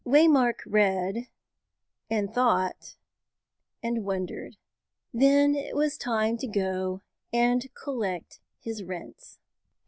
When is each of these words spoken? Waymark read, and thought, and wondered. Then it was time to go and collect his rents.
Waymark 0.03 0.61
read, 0.65 1.27
and 2.09 2.33
thought, 2.33 2.95
and 3.83 4.03
wondered. 4.03 4.57
Then 5.13 5.53
it 5.53 5.75
was 5.75 5.95
time 5.95 6.37
to 6.37 6.47
go 6.47 7.03
and 7.31 7.71
collect 7.75 8.39
his 8.59 8.83
rents. 8.83 9.37